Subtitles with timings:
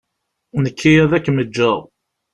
[0.63, 1.79] Nekki ad akem-ǧǧeɣ.